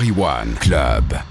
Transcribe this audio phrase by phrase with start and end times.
[0.00, 1.29] Paris One Club.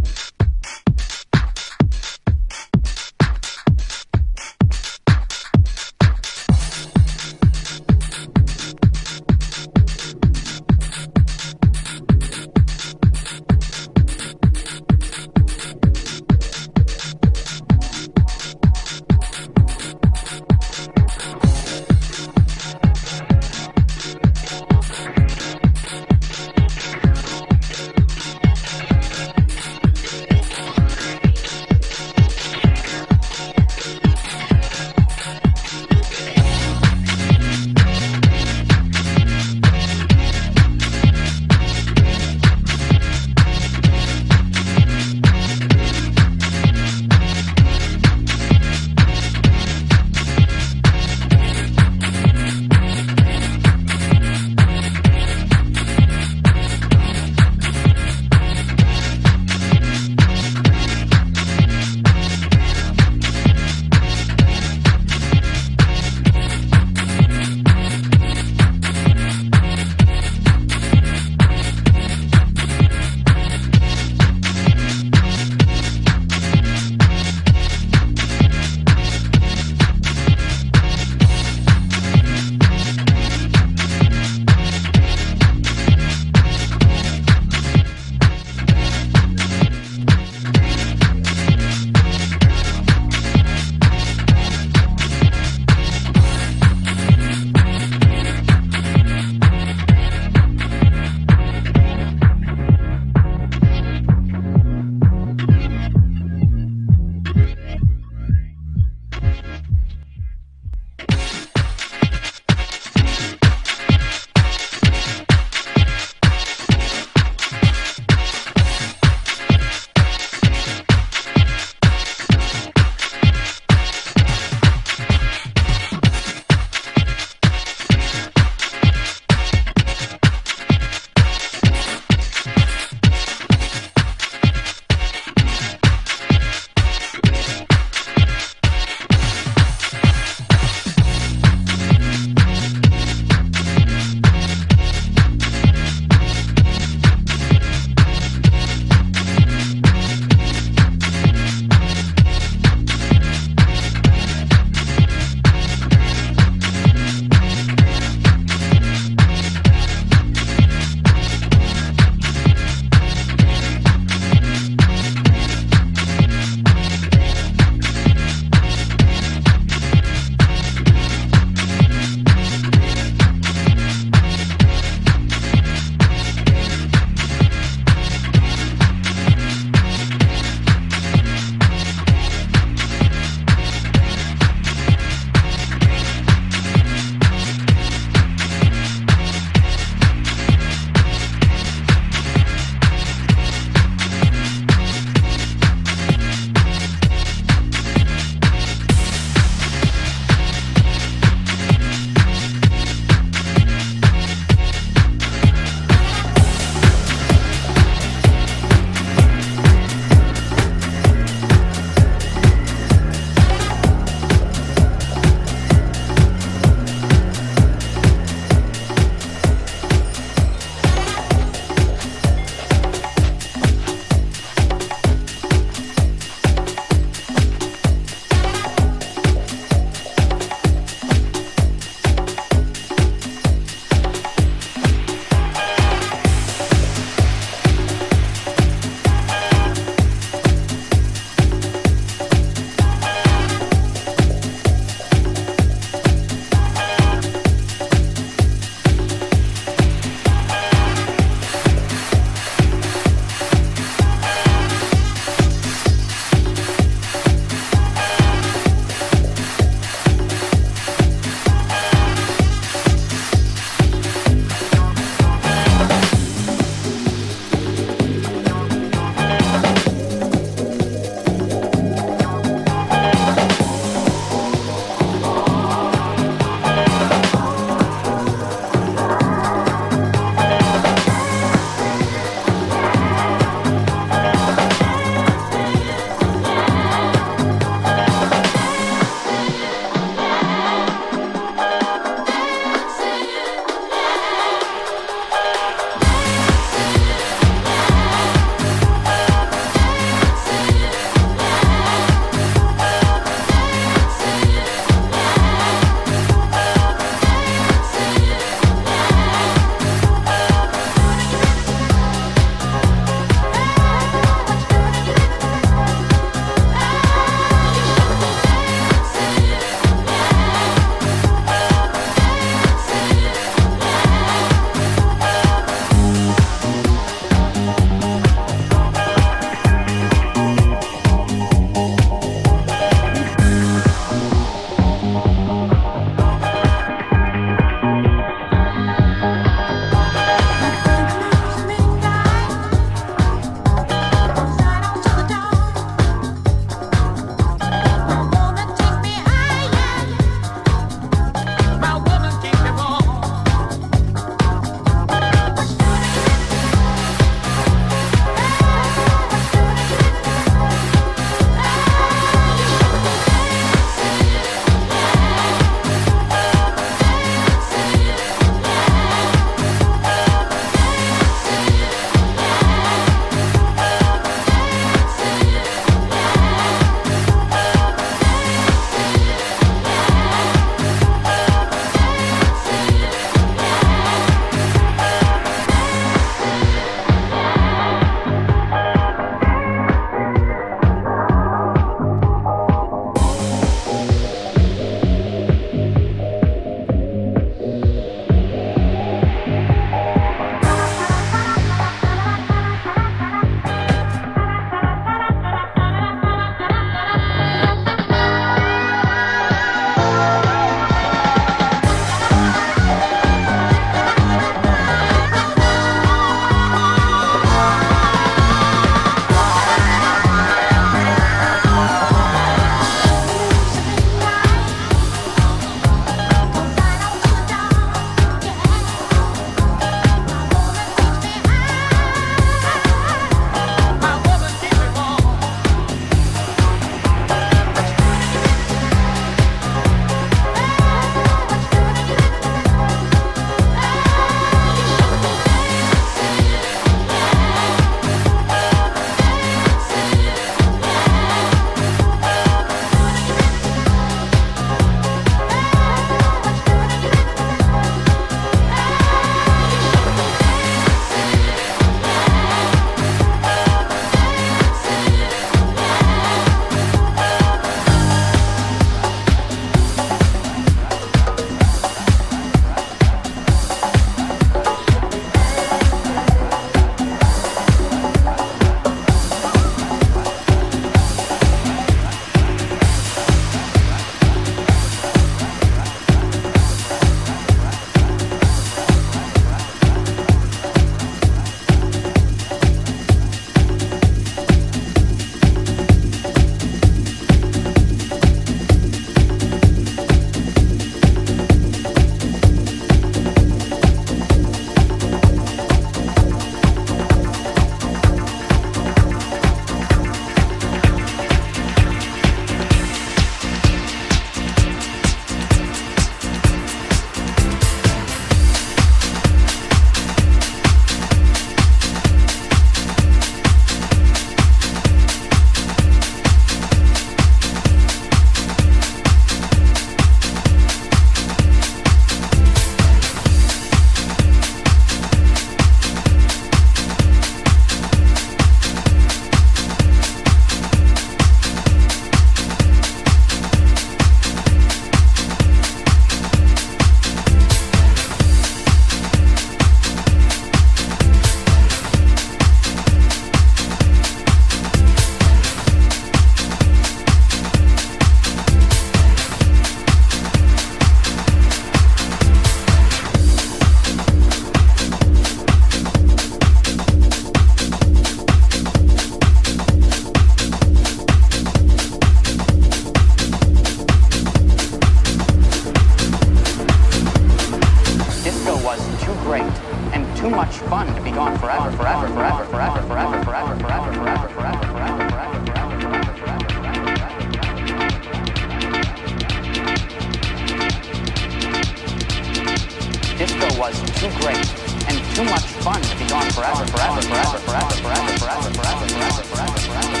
[595.61, 600.00] Fun to be gone forever, forever, forever, forever, forever, forever, forever, forever, forever, forever, forever.